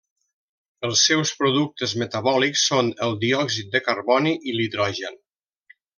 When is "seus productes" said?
1.09-1.93